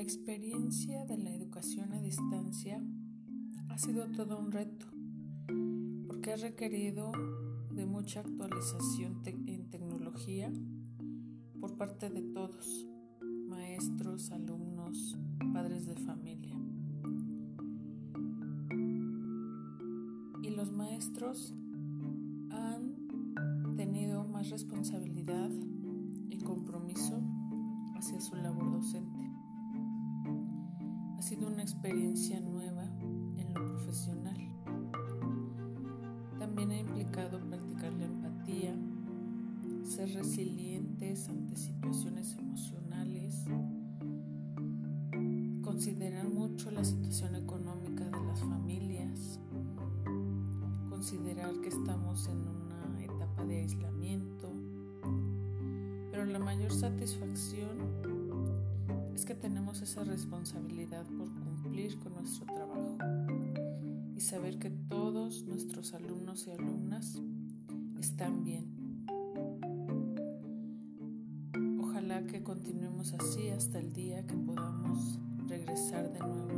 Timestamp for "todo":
4.10-4.38